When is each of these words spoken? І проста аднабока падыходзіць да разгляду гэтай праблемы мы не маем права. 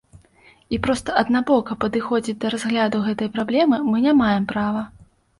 І 0.75 0.77
проста 0.85 1.09
аднабока 1.21 1.75
падыходзіць 1.83 2.35
да 2.45 2.51
разгляду 2.53 3.01
гэтай 3.09 3.29
праблемы 3.35 3.77
мы 3.91 4.01
не 4.07 4.15
маем 4.23 4.49
права. 4.55 4.81